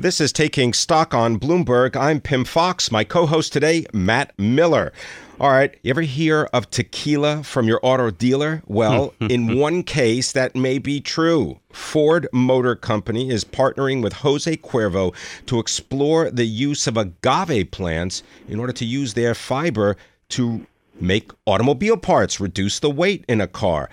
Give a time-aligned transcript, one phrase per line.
[0.00, 1.94] This is Taking Stock on Bloomberg.
[1.94, 2.90] I'm Pimm Fox.
[2.90, 4.94] My co host today, Matt Miller.
[5.38, 8.62] All right, you ever hear of tequila from your auto dealer?
[8.66, 11.60] Well, in one case, that may be true.
[11.70, 18.22] Ford Motor Company is partnering with Jose Cuervo to explore the use of agave plants
[18.48, 19.98] in order to use their fiber
[20.30, 20.66] to
[20.98, 23.90] make automobile parts, reduce the weight in a car.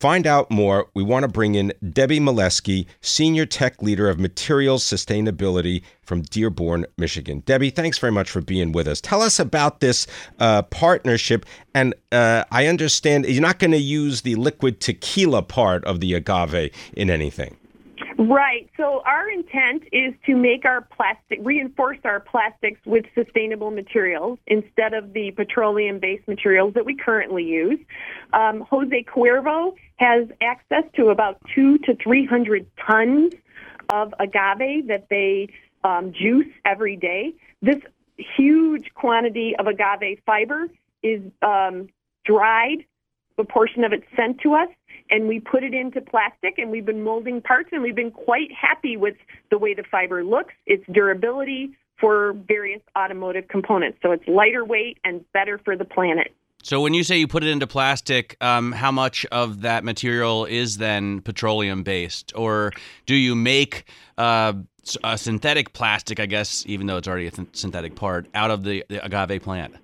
[0.00, 0.88] Find out more.
[0.94, 6.86] We want to bring in Debbie Mielewski, Senior Tech Leader of Materials Sustainability from Dearborn,
[6.96, 7.40] Michigan.
[7.44, 9.02] Debbie, thanks very much for being with us.
[9.02, 10.06] Tell us about this
[10.38, 11.44] uh, partnership.
[11.74, 16.14] And uh, I understand you're not going to use the liquid tequila part of the
[16.14, 17.58] agave in anything.
[18.22, 18.68] Right.
[18.76, 24.92] So our intent is to make our plastic, reinforce our plastics with sustainable materials instead
[24.92, 27.80] of the petroleum-based materials that we currently use.
[28.34, 33.32] Um, Jose Cuervo has access to about two to three hundred tons
[33.88, 35.48] of agave that they
[35.82, 37.32] um, juice every day.
[37.62, 37.80] This
[38.18, 40.68] huge quantity of agave fiber
[41.02, 41.88] is um,
[42.26, 42.84] dried.
[43.38, 44.68] A portion of it sent to us
[45.10, 48.50] and we put it into plastic and we've been molding parts and we've been quite
[48.52, 49.16] happy with
[49.50, 53.98] the way the fiber looks, its durability for various automotive components.
[54.02, 56.34] So it's lighter weight and better for the planet.
[56.62, 60.44] So when you say you put it into plastic, um, how much of that material
[60.44, 62.72] is then petroleum based, or
[63.06, 63.84] do you make
[64.18, 64.52] uh,
[65.02, 66.20] a synthetic plastic?
[66.20, 69.42] I guess even though it's already a th- synthetic part out of the, the agave
[69.42, 69.74] plant.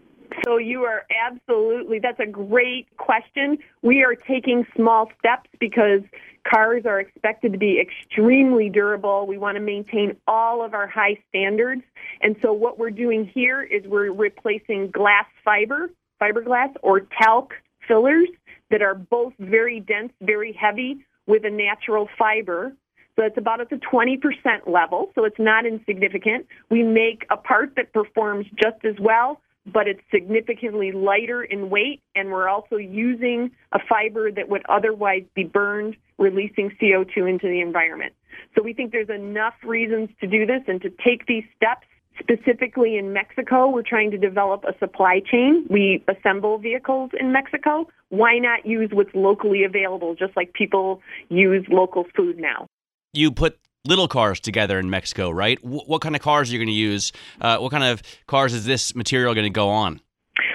[0.45, 3.59] So you are absolutely, that's a great question.
[3.83, 6.03] We are taking small steps because
[6.49, 9.27] cars are expected to be extremely durable.
[9.27, 11.83] We want to maintain all of our high standards.
[12.21, 17.55] And so what we're doing here is we're replacing glass fiber, fiberglass, or talc
[17.87, 18.29] fillers
[18.71, 22.73] that are both very dense, very heavy with a natural fiber.
[23.17, 24.21] So it's about at the 20%
[24.67, 26.47] level, so it's not insignificant.
[26.71, 32.01] We make a part that performs just as well, but it's significantly lighter in weight,
[32.15, 37.61] and we're also using a fiber that would otherwise be burned, releasing CO2 into the
[37.61, 38.13] environment.
[38.55, 41.87] So we think there's enough reasons to do this and to take these steps.
[42.19, 45.67] Specifically in Mexico, we're trying to develop a supply chain.
[45.69, 47.89] We assemble vehicles in Mexico.
[48.09, 52.69] Why not use what's locally available, just like people use local food now?
[53.13, 55.61] You put little cars together in Mexico, right?
[55.63, 57.13] W- what kind of cars are you going to use?
[57.41, 60.01] Uh, what kind of cars is this material going to go on?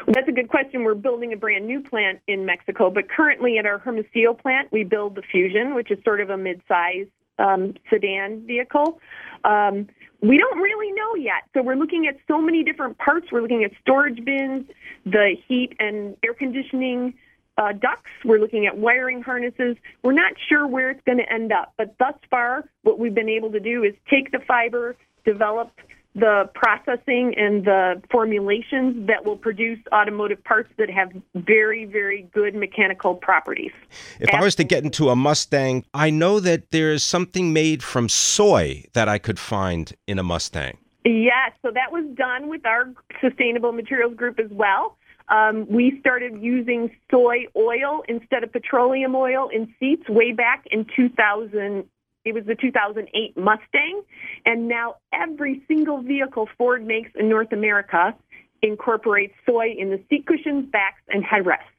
[0.07, 0.83] That's a good question.
[0.83, 4.83] We're building a brand new plant in Mexico, but currently at our Hermosillo plant, we
[4.83, 7.07] build the Fusion, which is sort of a mid-size
[7.39, 8.99] um, sedan vehicle.
[9.43, 9.87] Um,
[10.21, 11.43] we don't really know yet.
[11.53, 13.27] So we're looking at so many different parts.
[13.31, 14.65] We're looking at storage bins,
[15.05, 17.15] the heat and air conditioning
[17.57, 18.09] uh, ducts.
[18.25, 19.77] We're looking at wiring harnesses.
[20.03, 23.29] We're not sure where it's going to end up, but thus far, what we've been
[23.29, 24.95] able to do is take the fiber,
[25.25, 25.71] develop
[26.13, 32.53] the processing and the formulations that will produce automotive parts that have very, very good
[32.53, 33.71] mechanical properties.
[34.19, 34.37] If Absolutely.
[34.37, 38.83] I was to get into a Mustang, I know that there's something made from soy
[38.93, 40.77] that I could find in a Mustang.
[41.05, 44.97] Yes, so that was done with our sustainable materials group as well.
[45.31, 50.85] Um, we started using soy oil instead of petroleum oil in seats way back in
[50.93, 51.85] 2000.
[52.23, 54.03] It was the 2008 Mustang,
[54.45, 58.13] and now every single vehicle Ford makes in North America
[58.61, 61.71] incorporates soy in the seat cushions, backs, and headrests.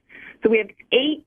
[0.42, 1.24] So we have eight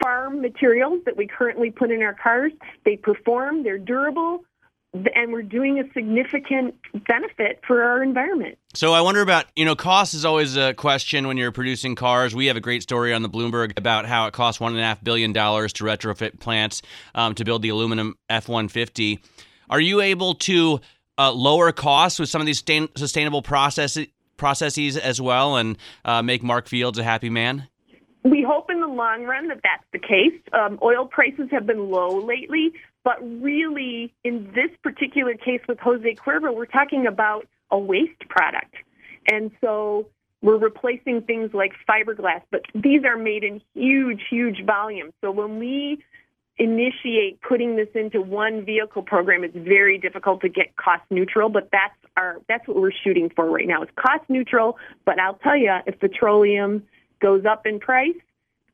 [0.00, 2.52] farm materials that we currently put in our cars.
[2.84, 4.44] They perform, they're durable,
[4.92, 6.74] and we're doing a significant
[7.06, 8.58] benefit for our environment.
[8.74, 12.34] So I wonder about, you know, cost is always a question when you're producing cars.
[12.34, 14.84] We have a great story on the Bloomberg about how it costs one and a
[14.84, 16.82] half billion dollars to retrofit plants
[17.14, 19.20] um, to build the aluminum F-150.
[19.68, 20.80] Are you able to
[21.18, 22.62] uh, lower costs with some of these
[22.96, 27.68] sustainable processes processes as well and uh, make Mark Fields a happy man?
[28.24, 30.40] We hope in the long run that that's the case.
[30.52, 32.72] Um, oil prices have been low lately,
[33.04, 38.74] but really, in this particular case with Jose Cuervo, we're talking about a waste product.
[39.30, 40.06] And so
[40.42, 45.12] we're replacing things like fiberglass, but these are made in huge, huge volumes.
[45.22, 46.02] So when we
[46.58, 51.70] initiate putting this into one vehicle program, it's very difficult to get cost neutral, but
[51.72, 53.82] that's our that's what we're shooting for right now.
[53.82, 54.76] It's cost neutral,
[55.06, 56.82] but I'll tell you, if petroleum
[57.22, 58.16] goes up in price,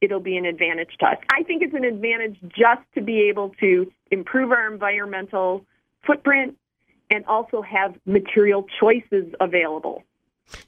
[0.01, 1.19] it'll be an advantage to us.
[1.31, 5.65] I think it's an advantage just to be able to improve our environmental
[6.07, 6.57] footprint
[7.11, 10.03] and also have material choices available.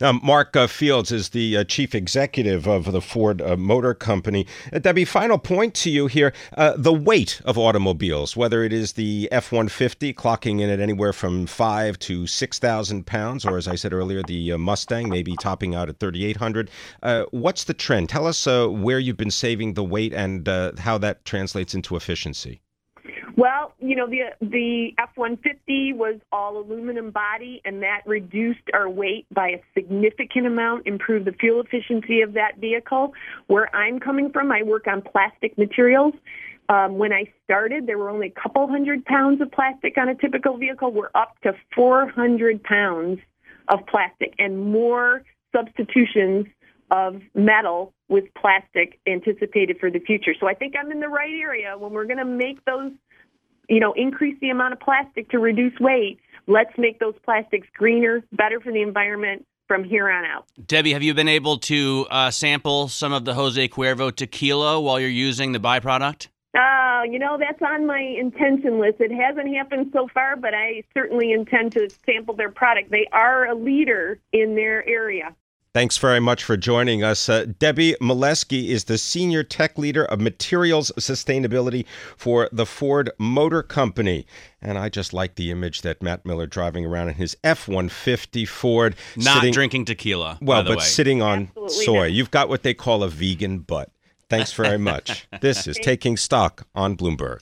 [0.01, 4.47] Now, Mark uh, Fields is the uh, chief executive of the Ford uh, Motor Company.
[4.73, 8.95] Uh, Debbie, final point to you here uh, the weight of automobiles, whether it is
[8.95, 13.77] the F 150 clocking in at anywhere from five to 6,000 pounds, or as I
[13.77, 16.71] said earlier, the uh, Mustang maybe topping out at 3,800.
[17.31, 18.09] what's the trend?
[18.09, 20.47] Tell us where you've been saving the weight and
[20.79, 22.61] how that translates into efficiency.
[23.37, 29.27] Well, you know, the the F-150 was all aluminum body, and that reduced our weight
[29.33, 33.13] by a significant amount, improved the fuel efficiency of that vehicle.
[33.47, 36.15] Where I'm coming from, I work on plastic materials.
[36.71, 40.15] Um, when I started, there were only a couple hundred pounds of plastic on a
[40.15, 40.93] typical vehicle.
[40.93, 43.21] We're up to 400 pounds
[43.69, 45.23] of plastic and more
[45.55, 46.47] substitutions
[46.91, 50.35] of metal with plastic anticipated for the future.
[50.39, 52.93] So I think I'm in the right area when we're going to make those
[53.69, 56.19] you know, increase the amount of plastic to reduce weight.
[56.47, 60.47] Let's make those plastics greener, better for the environment from here on out.
[60.67, 64.99] Debbie, have you been able to uh, sample some of the Jose Cuervo tequila while
[64.99, 66.29] you're using the byproduct?
[66.59, 68.97] Uh, you know, that's on my intention list.
[69.01, 72.91] It hasn't happened so far, but I certainly intend to sample their product.
[72.91, 75.37] They are a leader in their area.
[75.75, 77.29] Thanks very much for joining us.
[77.29, 81.85] Uh, Debbie Mielewski is the Senior Tech Leader of Materials Sustainability
[82.17, 84.27] for the Ford Motor Company.
[84.63, 88.47] And I just like the image that Matt Miller driving around in his F 150
[88.47, 88.97] Ford.
[89.15, 90.39] Not sitting, drinking tequila.
[90.41, 90.85] Well, but way.
[90.85, 91.99] sitting on Absolutely soy.
[92.05, 92.13] Not.
[92.13, 93.91] You've got what they call a vegan butt.
[94.31, 95.29] Thanks very much.
[95.43, 97.41] this is Taking Stock on Bloomberg.